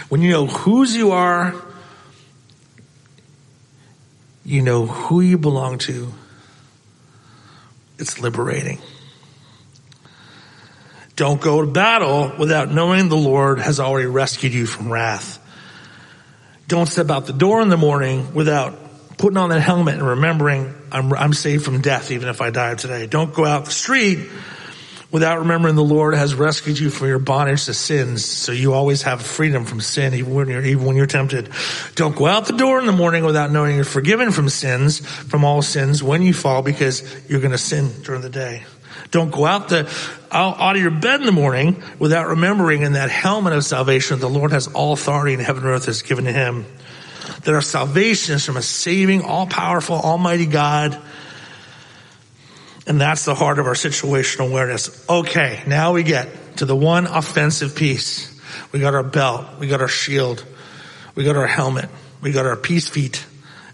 When 0.09 0.23
you 0.23 0.31
know 0.31 0.47
whose 0.47 0.97
you 0.97 1.13
are, 1.13 1.55
you 4.45 4.63
know 4.63 4.87
who 4.87 5.21
you 5.21 5.39
belong 5.39 5.79
to, 5.79 6.13
it's 7.99 8.19
liberating. 8.19 8.79
Don't 11.17 11.41
go 11.41 11.61
to 11.61 11.67
battle 11.67 12.33
without 12.39 12.71
knowing 12.71 13.09
the 13.09 13.17
Lord 13.17 13.59
has 13.59 13.81
already 13.81 14.07
rescued 14.07 14.55
you 14.55 14.67
from 14.67 14.91
wrath. 14.91 15.39
Don't 16.67 16.87
step 16.87 17.11
out 17.11 17.27
the 17.27 17.33
door 17.33 17.61
in 17.61 17.69
the 17.69 17.77
morning 17.77 18.33
without 18.33 18.75
putting 19.19 19.37
on 19.37 19.51
that 19.51 19.61
helmet 19.61 19.95
and 19.95 20.07
remembering 20.07 20.75
I'm, 20.93 21.13
I'm 21.13 21.33
saved 21.33 21.65
from 21.65 21.81
death 21.83 22.11
even 22.11 22.29
if 22.29 22.41
I 22.41 22.51
die 22.51 22.75
today. 22.75 23.07
Don't 23.07 23.35
go 23.35 23.45
out 23.45 23.67
the 23.67 23.71
street 23.71 24.29
without 25.11 25.41
remembering 25.41 25.75
the 25.75 25.85
Lord 25.85 26.15
has 26.15 26.35
rescued 26.35 26.79
you 26.79 26.91
from 26.91 27.09
your 27.09 27.19
bondage 27.19 27.65
to 27.67 27.75
sins. 27.75 28.25
So 28.25 28.53
you 28.53 28.73
always 28.73 29.03
have 29.03 29.23
freedom 29.23 29.65
from 29.65 29.81
sin 29.81 30.15
even 30.15 30.33
when 30.35 30.49
you're, 30.49 30.65
even 30.65 30.85
when 30.85 30.97
you're 30.97 31.07
tempted. 31.07 31.51
Don't 31.97 32.15
go 32.15 32.27
out 32.27 32.47
the 32.47 32.57
door 32.57 32.79
in 32.79 32.87
the 32.87 32.93
morning 32.93 33.25
without 33.25 33.51
knowing 33.51 33.77
you're 33.77 33.85
forgiven 33.85 34.31
from 34.31 34.49
sins, 34.49 35.01
from 35.01 35.45
all 35.45 35.63
sins 35.63 36.03
when 36.03 36.23
you 36.23 36.33
fall 36.33 36.63
because 36.63 37.03
you're 37.29 37.41
going 37.41 37.53
to 37.53 37.59
sin 37.59 37.91
during 38.03 38.23
the 38.23 38.31
day. 38.31 38.65
Don't 39.11 39.31
go 39.31 39.45
out 39.45 39.69
the, 39.69 39.91
out, 40.31 40.61
out 40.61 40.77
of 40.77 40.83
your 40.83 40.91
bed 40.91 41.21
in 41.21 41.27
the 41.27 41.33
morning 41.33 41.83
without 41.99 42.29
remembering 42.29 42.83
in 42.83 42.93
that 42.93 43.11
helmet 43.11 43.53
of 43.53 43.65
salvation 43.65 44.19
the 44.21 44.29
Lord 44.29 44.53
has 44.53 44.69
all 44.69 44.93
authority 44.93 45.35
in 45.35 45.41
heaven 45.41 45.63
and 45.63 45.73
earth 45.73 45.89
is 45.89 46.03
given 46.03 46.25
to 46.25 46.33
him 46.33 46.67
that 47.45 47.55
our 47.55 47.63
salvation 47.63 48.37
is 48.37 48.45
from 48.45 48.57
a 48.57 48.63
saving, 48.63 49.23
all 49.23 49.47
powerful, 49.47 49.97
almighty 49.97 50.47
God. 50.47 51.01
And 52.87 53.01
that's 53.01 53.25
the 53.25 53.35
heart 53.35 53.59
of 53.59 53.67
our 53.67 53.75
situational 53.75 54.49
awareness. 54.51 55.09
Okay, 55.09 55.63
now 55.67 55.93
we 55.93 56.03
get 56.03 56.57
to 56.59 56.65
the 56.65 56.77
one 56.77 57.07
offensive 57.07 57.77
piece. 57.77 58.29
We 58.73 58.81
got 58.81 58.95
our 58.95 59.03
belt, 59.03 59.59
we 59.59 59.69
got 59.69 59.81
our 59.81 59.89
shield, 59.89 60.45
we 61.15 61.25
got 61.25 61.37
our 61.37 61.47
helmet, 61.47 61.89
we 62.21 62.33
got 62.33 62.47
our 62.47 62.57
peace 62.57 62.89
feet. 62.89 63.25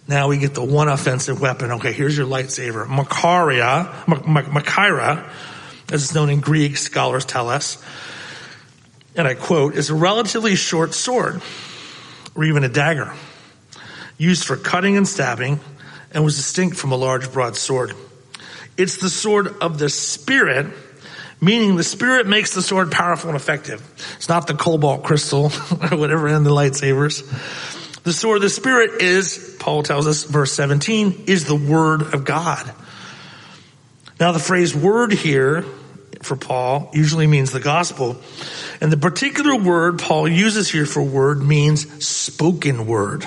Now 0.09 0.29
we 0.29 0.39
get 0.39 0.55
the 0.55 0.65
one 0.65 0.89
offensive 0.89 1.41
weapon. 1.41 1.73
Okay, 1.73 1.93
here's 1.93 2.17
your 2.17 2.27
lightsaber. 2.27 2.87
Makaria, 2.87 3.93
Makaira, 4.05 5.29
as 5.91 6.05
it's 6.05 6.15
known 6.15 6.31
in 6.31 6.41
Greek, 6.41 6.77
scholars 6.77 7.25
tell 7.25 7.49
us, 7.49 7.83
and 9.17 9.27
I 9.27 9.35
quote, 9.35 9.75
is 9.75 9.91
a 9.91 9.95
relatively 9.95 10.55
short 10.55 10.95
sword, 10.95 11.43
or 12.37 12.45
even 12.45 12.63
a 12.63 12.69
dagger 12.69 13.13
used 14.19 14.45
for 14.45 14.57
cutting 14.57 14.97
and 14.97 15.07
stabbing, 15.07 15.61
and 16.13 16.25
was 16.25 16.37
distinct 16.37 16.77
from 16.77 16.93
a 16.93 16.97
large 16.97 17.33
broad 17.33 17.57
sword. 17.57 17.93
It's 18.77 18.99
the 18.99 19.11
sword 19.11 19.49
of 19.61 19.79
the 19.79 19.89
Spirit, 19.89 20.67
meaning 21.41 21.77
the 21.77 21.85
Spirit 21.85 22.27
makes 22.27 22.55
the 22.55 22.63
sword 22.63 22.91
powerful 22.93 23.31
and 23.31 23.37
effective. 23.37 23.83
It's 24.17 24.29
not 24.29 24.47
the 24.47 24.55
cobalt 24.55 25.03
crystal 25.03 25.47
or 25.91 25.99
whatever 25.99 26.29
in 26.29 26.45
the 26.45 26.51
lightsabers. 26.51 27.23
The 28.07 28.13
sword 28.13 28.37
of 28.37 28.43
the 28.43 28.51
Spirit 28.51 29.03
is, 29.03 29.57
Paul 29.59 29.83
tells 29.83 30.07
us, 30.07 30.23
verse 30.23 30.53
17, 30.53 31.25
is 31.27 31.45
the 31.45 31.57
Word 31.57 32.15
of 32.15 32.25
God. 32.25 32.73
Now 34.21 34.31
the 34.31 34.39
phrase 34.39 34.77
word 34.77 35.13
here 35.13 35.63
for 36.23 36.37
Paul 36.37 36.89
usually 36.95 37.27
means 37.27 37.51
the 37.51 37.59
gospel. 37.59 38.17
And 38.81 38.93
the 38.93 38.97
particular 38.97 39.57
word 39.57 39.99
Paul 39.99 40.29
uses 40.29 40.71
here 40.71 40.87
for 40.87 41.03
word 41.03 41.43
means 41.43 42.07
spoken 42.07 42.87
word. 42.87 43.27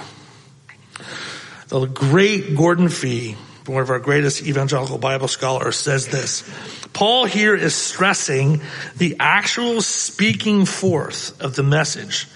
The 1.68 1.86
great 1.86 2.56
Gordon 2.56 2.88
Fee, 2.88 3.36
one 3.66 3.82
of 3.82 3.90
our 3.90 4.00
greatest 4.00 4.44
evangelical 4.44 4.98
Bible 4.98 5.28
scholars, 5.28 5.76
says 5.76 6.08
this. 6.08 6.50
Paul 6.94 7.26
here 7.26 7.54
is 7.54 7.76
stressing 7.76 8.62
the 8.96 9.18
actual 9.20 9.82
speaking 9.82 10.66
forth 10.66 11.38
of 11.42 11.58
the 11.58 11.64
message, 11.64 12.30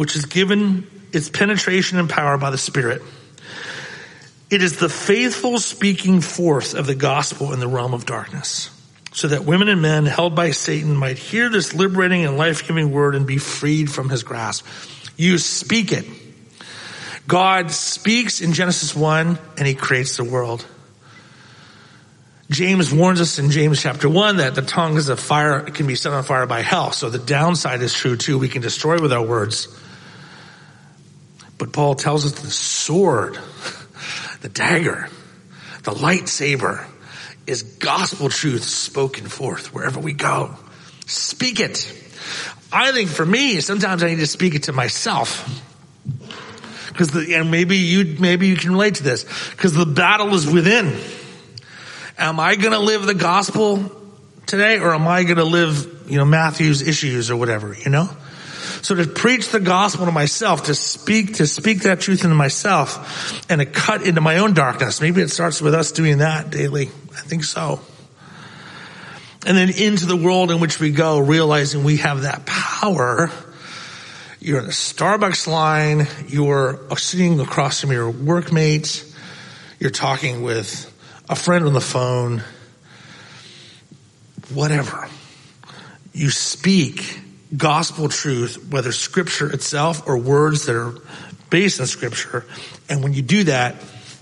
which 0.00 0.16
is 0.16 0.24
given 0.24 0.86
its 1.12 1.28
penetration 1.28 1.98
and 1.98 2.08
power 2.08 2.38
by 2.38 2.48
the 2.48 2.56
Spirit. 2.56 3.02
It 4.48 4.62
is 4.62 4.78
the 4.78 4.88
faithful 4.88 5.58
speaking 5.58 6.22
forth 6.22 6.72
of 6.72 6.86
the 6.86 6.94
gospel 6.94 7.52
in 7.52 7.60
the 7.60 7.68
realm 7.68 7.92
of 7.92 8.06
darkness, 8.06 8.70
so 9.12 9.28
that 9.28 9.44
women 9.44 9.68
and 9.68 9.82
men 9.82 10.06
held 10.06 10.34
by 10.34 10.52
Satan 10.52 10.96
might 10.96 11.18
hear 11.18 11.50
this 11.50 11.74
liberating 11.74 12.24
and 12.24 12.38
life-giving 12.38 12.90
word 12.90 13.14
and 13.14 13.26
be 13.26 13.36
freed 13.36 13.92
from 13.92 14.08
his 14.08 14.22
grasp. 14.22 14.64
You 15.18 15.36
speak 15.36 15.92
it 15.92 16.06
God 17.26 17.70
speaks 17.70 18.40
in 18.40 18.54
Genesis 18.54 18.96
1 18.96 19.38
and 19.58 19.66
he 19.66 19.74
creates 19.74 20.16
the 20.16 20.24
world. 20.24 20.64
James 22.50 22.90
warns 22.90 23.20
us 23.20 23.38
in 23.38 23.50
James 23.50 23.82
chapter 23.82 24.08
1 24.08 24.38
that 24.38 24.54
the 24.54 24.62
tongue 24.62 24.96
is 24.96 25.10
a 25.10 25.16
fire, 25.16 25.58
it 25.58 25.74
can 25.74 25.86
be 25.86 25.94
set 25.94 26.14
on 26.14 26.24
fire 26.24 26.46
by 26.46 26.62
hell. 26.62 26.90
So 26.90 27.10
the 27.10 27.18
downside 27.18 27.82
is 27.82 27.92
true 27.92 28.16
too. 28.16 28.38
We 28.38 28.48
can 28.48 28.62
destroy 28.62 28.98
with 28.98 29.12
our 29.12 29.22
words. 29.22 29.68
But 31.60 31.74
Paul 31.74 31.94
tells 31.94 32.24
us 32.24 32.32
the 32.32 32.50
sword, 32.50 33.38
the 34.40 34.48
dagger, 34.48 35.10
the 35.82 35.90
lightsaber 35.90 36.86
is 37.46 37.62
gospel 37.62 38.30
truth 38.30 38.64
spoken 38.64 39.28
forth 39.28 39.74
wherever 39.74 40.00
we 40.00 40.14
go. 40.14 40.54
Speak 41.06 41.60
it. 41.60 41.94
I 42.72 42.92
think 42.92 43.10
for 43.10 43.26
me, 43.26 43.60
sometimes 43.60 44.02
I 44.02 44.08
need 44.08 44.20
to 44.20 44.26
speak 44.26 44.54
it 44.54 44.62
to 44.64 44.72
myself. 44.72 45.46
Cause 46.94 47.10
the, 47.10 47.34
and 47.34 47.50
maybe 47.50 47.76
you, 47.76 48.16
maybe 48.18 48.48
you 48.48 48.56
can 48.56 48.70
relate 48.70 48.94
to 48.94 49.02
this. 49.02 49.24
Cause 49.56 49.74
the 49.74 49.86
battle 49.86 50.32
is 50.34 50.50
within. 50.50 50.98
Am 52.16 52.40
I 52.40 52.56
gonna 52.56 52.78
live 52.78 53.04
the 53.04 53.14
gospel 53.14 53.92
today 54.46 54.78
or 54.78 54.94
am 54.94 55.06
I 55.06 55.24
gonna 55.24 55.44
live, 55.44 56.08
you 56.10 56.16
know, 56.16 56.24
Matthew's 56.24 56.80
issues 56.80 57.30
or 57.30 57.36
whatever, 57.36 57.74
you 57.74 57.90
know? 57.90 58.08
So 58.82 58.94
to 58.94 59.06
preach 59.06 59.50
the 59.50 59.60
gospel 59.60 60.06
to 60.06 60.12
myself, 60.12 60.64
to 60.64 60.74
speak, 60.74 61.34
to 61.34 61.46
speak 61.46 61.82
that 61.82 62.00
truth 62.00 62.24
into 62.24 62.36
myself 62.36 63.50
and 63.50 63.60
to 63.60 63.66
cut 63.66 64.06
into 64.06 64.20
my 64.20 64.38
own 64.38 64.54
darkness. 64.54 65.00
Maybe 65.00 65.20
it 65.20 65.30
starts 65.30 65.60
with 65.60 65.74
us 65.74 65.92
doing 65.92 66.18
that 66.18 66.50
daily. 66.50 66.86
I 66.86 67.20
think 67.20 67.44
so. 67.44 67.80
And 69.46 69.56
then 69.56 69.70
into 69.70 70.06
the 70.06 70.16
world 70.16 70.50
in 70.50 70.60
which 70.60 70.80
we 70.80 70.90
go, 70.90 71.18
realizing 71.18 71.84
we 71.84 71.98
have 71.98 72.22
that 72.22 72.46
power. 72.46 73.30
You're 74.38 74.60
in 74.60 74.66
a 74.66 74.68
Starbucks 74.68 75.46
line. 75.46 76.06
You're 76.28 76.80
sitting 76.96 77.40
across 77.40 77.80
from 77.80 77.92
your 77.92 78.10
workmates. 78.10 79.14
You're 79.78 79.90
talking 79.90 80.42
with 80.42 80.86
a 81.28 81.36
friend 81.36 81.66
on 81.66 81.74
the 81.74 81.80
phone. 81.80 82.42
Whatever. 84.52 85.08
You 86.12 86.30
speak 86.30 87.20
gospel 87.56 88.08
truth, 88.08 88.68
whether 88.70 88.92
scripture 88.92 89.52
itself 89.52 90.06
or 90.06 90.16
words 90.18 90.66
that 90.66 90.76
are 90.76 90.94
based 91.50 91.80
on 91.80 91.86
scripture. 91.86 92.44
And 92.88 93.02
when 93.02 93.12
you 93.12 93.22
do 93.22 93.44
that, 93.44 93.76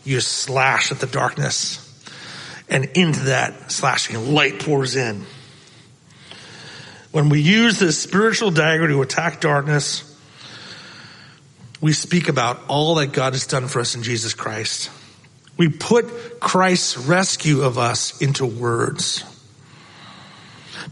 you 0.05 0.21
slash 0.21 0.91
at 0.91 1.01
the 1.01 1.07
darkness 1.07 1.85
and 2.69 2.85
into 2.95 3.21
that 3.21 3.71
slashing 3.71 4.35
light 4.35 4.61
pours 4.61 4.97
in. 4.97 5.25
When 7.13 7.29
we 7.29 7.41
use 7.41 7.79
this 7.79 7.99
spiritual 7.99 8.51
dagger 8.51 8.89
to 8.89 9.03
attack 9.03 9.41
darkness, 9.41 10.05
we 11.81 11.93
speak 11.93 12.29
about 12.29 12.61
all 12.69 12.97
that 12.97 13.13
God 13.13 13.33
has 13.35 13.47
done 13.47 13.69
for 13.69 13.81
us 13.81 13.95
in 13.95 14.03
Jesus 14.03 14.35
Christ. 14.35 14.91
We 15.57 15.69
put 15.69 16.41
Christ's 16.41 16.97
rescue 16.99 17.63
of 17.63 17.79
us 17.79 18.21
into 18.21 18.47
words. 18.47 19.25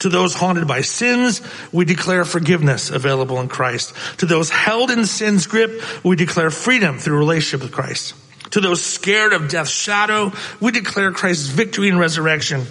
To 0.00 0.08
those 0.08 0.34
haunted 0.34 0.66
by 0.66 0.82
sins, 0.82 1.40
we 1.72 1.84
declare 1.84 2.24
forgiveness 2.24 2.90
available 2.90 3.40
in 3.40 3.48
Christ. 3.48 3.94
To 4.18 4.26
those 4.26 4.50
held 4.50 4.90
in 4.90 5.06
sin's 5.06 5.46
grip, 5.46 5.80
we 6.04 6.16
declare 6.16 6.50
freedom 6.50 6.98
through 6.98 7.18
relationship 7.18 7.62
with 7.62 7.72
Christ. 7.72 8.14
To 8.50 8.60
those 8.60 8.84
scared 8.84 9.32
of 9.32 9.48
death's 9.48 9.70
shadow, 9.70 10.32
we 10.60 10.70
declare 10.70 11.12
Christ's 11.12 11.48
victory 11.48 11.88
and 11.88 11.98
resurrection. 11.98 12.66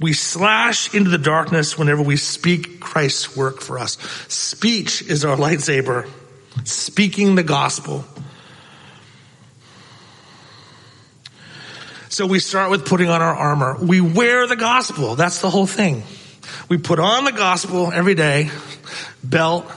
We 0.00 0.12
slash 0.12 0.94
into 0.94 1.10
the 1.10 1.18
darkness 1.18 1.78
whenever 1.78 2.02
we 2.02 2.16
speak 2.16 2.80
Christ's 2.80 3.36
work 3.36 3.60
for 3.60 3.78
us. 3.78 3.96
Speech 4.28 5.02
is 5.02 5.24
our 5.24 5.36
lightsaber. 5.36 6.08
Speaking 6.64 7.34
the 7.34 7.42
gospel. 7.42 8.04
So 12.08 12.26
we 12.26 12.38
start 12.38 12.70
with 12.70 12.86
putting 12.86 13.08
on 13.08 13.20
our 13.20 13.34
armor. 13.34 13.76
We 13.80 14.00
wear 14.00 14.46
the 14.46 14.56
gospel. 14.56 15.16
That's 15.16 15.40
the 15.40 15.50
whole 15.50 15.66
thing. 15.66 16.02
We 16.68 16.78
put 16.78 16.98
on 16.98 17.24
the 17.24 17.32
gospel 17.32 17.90
every 17.92 18.14
day. 18.14 18.50
Belt, 19.24 19.70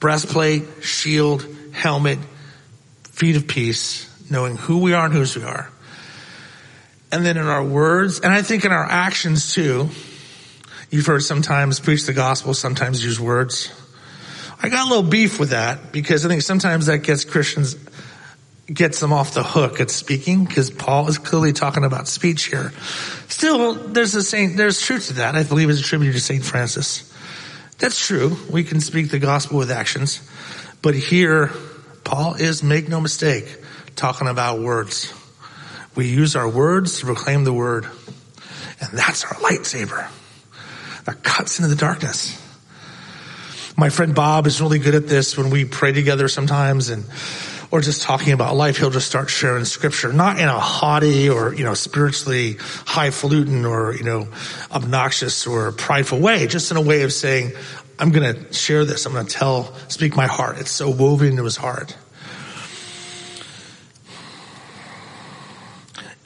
breastplate, 0.00 0.64
shield, 0.82 1.46
helmet, 1.72 2.18
feet 3.04 3.36
of 3.36 3.46
peace 3.46 4.08
knowing 4.30 4.56
who 4.56 4.78
we 4.78 4.92
are 4.92 5.06
and 5.06 5.14
whose 5.14 5.36
we 5.36 5.42
are. 5.42 5.70
And 7.10 7.24
then 7.24 7.36
in 7.36 7.46
our 7.46 7.64
words, 7.64 8.20
and 8.20 8.32
I 8.32 8.42
think 8.42 8.64
in 8.64 8.72
our 8.72 8.84
actions 8.84 9.54
too, 9.54 9.88
you've 10.90 11.06
heard 11.06 11.22
sometimes 11.22 11.80
preach 11.80 12.04
the 12.04 12.12
gospel, 12.12 12.52
sometimes 12.54 13.02
use 13.02 13.18
words. 13.18 13.72
I 14.60 14.68
got 14.68 14.86
a 14.86 14.88
little 14.88 15.08
beef 15.08 15.38
with 15.38 15.50
that 15.50 15.92
because 15.92 16.26
I 16.26 16.28
think 16.28 16.42
sometimes 16.42 16.86
that 16.86 16.98
gets 16.98 17.24
Christians, 17.24 17.76
gets 18.72 19.00
them 19.00 19.12
off 19.12 19.34
the 19.34 19.42
hook 19.42 19.80
at 19.80 19.90
speaking 19.90 20.44
because 20.44 20.70
Paul 20.70 21.08
is 21.08 21.18
clearly 21.18 21.52
talking 21.52 21.84
about 21.84 22.06
speech 22.06 22.44
here. 22.44 22.72
Still, 23.28 23.74
there's 23.74 24.14
a 24.14 24.22
saint, 24.22 24.56
there's 24.56 24.80
truth 24.80 25.08
to 25.08 25.14
that. 25.14 25.34
I 25.34 25.42
believe 25.42 25.70
is 25.70 25.80
attributed 25.80 26.14
to 26.14 26.20
St. 26.20 26.44
Francis. 26.44 27.12
That's 27.78 28.04
true. 28.06 28.36
We 28.50 28.64
can 28.64 28.80
speak 28.80 29.10
the 29.10 29.18
gospel 29.18 29.58
with 29.58 29.70
actions. 29.70 30.20
But 30.82 30.94
here, 30.94 31.50
Paul 32.04 32.34
is, 32.34 32.62
make 32.62 32.88
no 32.88 33.00
mistake, 33.00 33.58
talking 33.96 34.28
about 34.28 34.60
words. 34.60 35.12
We 35.94 36.08
use 36.08 36.36
our 36.36 36.48
words 36.48 37.00
to 37.00 37.06
proclaim 37.06 37.44
the 37.44 37.52
word. 37.52 37.84
And 38.80 38.90
that's 38.92 39.24
our 39.24 39.34
lightsaber 39.34 40.08
that 41.04 41.22
cuts 41.22 41.58
into 41.58 41.68
the 41.68 41.80
darkness. 41.80 42.44
My 43.76 43.88
friend 43.90 44.14
Bob 44.14 44.46
is 44.46 44.60
really 44.60 44.78
good 44.78 44.94
at 44.94 45.06
this 45.06 45.38
when 45.38 45.50
we 45.50 45.64
pray 45.64 45.92
together 45.92 46.28
sometimes 46.28 46.88
and 46.90 47.04
or 47.70 47.80
just 47.80 48.02
talking 48.02 48.32
about 48.32 48.56
life, 48.56 48.78
he'll 48.78 48.90
just 48.90 49.06
start 49.06 49.28
sharing 49.28 49.64
scripture, 49.64 50.12
not 50.12 50.38
in 50.38 50.48
a 50.48 50.58
haughty 50.58 51.28
or, 51.28 51.54
you 51.54 51.64
know, 51.64 51.74
spiritually 51.74 52.56
highfalutin 52.86 53.66
or, 53.66 53.94
you 53.94 54.04
know, 54.04 54.28
obnoxious 54.70 55.46
or 55.46 55.72
prideful 55.72 56.18
way, 56.18 56.46
just 56.46 56.70
in 56.70 56.76
a 56.76 56.80
way 56.80 57.02
of 57.02 57.12
saying, 57.12 57.52
I'm 57.98 58.10
going 58.10 58.34
to 58.34 58.52
share 58.52 58.84
this. 58.84 59.04
I'm 59.06 59.12
going 59.12 59.26
to 59.26 59.32
tell, 59.32 59.74
speak 59.88 60.16
my 60.16 60.26
heart. 60.26 60.58
It's 60.58 60.70
so 60.70 60.88
woven 60.88 61.28
into 61.28 61.44
his 61.44 61.56
heart. 61.56 61.96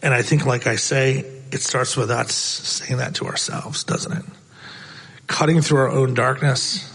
And 0.02 0.12
I 0.12 0.22
think, 0.22 0.46
like 0.46 0.66
I 0.66 0.76
say, 0.76 1.24
it 1.50 1.60
starts 1.60 1.96
with 1.96 2.10
us 2.10 2.34
saying 2.34 2.98
that 2.98 3.14
to 3.16 3.26
ourselves, 3.26 3.84
doesn't 3.84 4.12
it? 4.12 4.24
Cutting 5.26 5.60
through 5.60 5.78
our 5.78 5.90
own 5.90 6.14
darkness, 6.14 6.88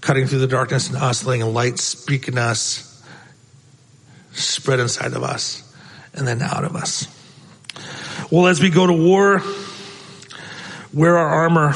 cutting 0.00 0.26
through 0.26 0.38
the 0.38 0.46
darkness 0.46 0.90
in 0.90 0.96
us, 0.96 1.24
letting 1.24 1.44
light 1.52 1.78
speak 1.78 2.28
in 2.28 2.38
us, 2.38 2.93
spread 4.34 4.80
inside 4.80 5.14
of 5.14 5.22
us, 5.22 5.62
and 6.12 6.26
then 6.26 6.42
out 6.42 6.64
of 6.64 6.76
us. 6.76 7.08
Well, 8.30 8.46
as 8.46 8.60
we 8.60 8.70
go 8.70 8.86
to 8.86 8.92
war, 8.92 9.42
wear 10.92 11.16
our 11.16 11.28
armor. 11.28 11.74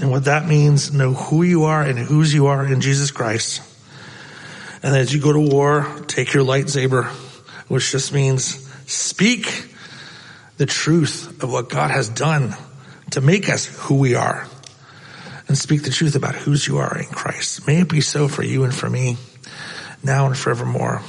And 0.00 0.10
what 0.10 0.24
that 0.24 0.46
means, 0.48 0.94
know 0.94 1.12
who 1.12 1.42
you 1.42 1.64
are 1.64 1.82
and 1.82 1.98
whose 1.98 2.32
you 2.32 2.46
are 2.46 2.64
in 2.64 2.80
Jesus 2.80 3.10
Christ. 3.10 3.60
And 4.82 4.96
as 4.96 5.12
you 5.12 5.20
go 5.20 5.32
to 5.32 5.40
war, 5.40 5.86
take 6.06 6.32
your 6.32 6.42
lightsaber, 6.42 7.04
which 7.68 7.90
just 7.90 8.14
means 8.14 8.66
Speak 8.90 9.72
the 10.56 10.66
truth 10.66 11.44
of 11.44 11.52
what 11.52 11.68
God 11.68 11.92
has 11.92 12.08
done 12.08 12.56
to 13.10 13.20
make 13.20 13.48
us 13.48 13.66
who 13.66 13.94
we 13.94 14.16
are 14.16 14.48
and 15.46 15.56
speak 15.56 15.84
the 15.84 15.90
truth 15.90 16.16
about 16.16 16.34
whose 16.34 16.66
you 16.66 16.78
are 16.78 16.98
in 16.98 17.04
Christ. 17.04 17.68
May 17.68 17.82
it 17.82 17.88
be 17.88 18.00
so 18.00 18.26
for 18.26 18.42
you 18.42 18.64
and 18.64 18.74
for 18.74 18.90
me 18.90 19.16
now 20.02 20.26
and 20.26 20.36
forevermore. 20.36 21.02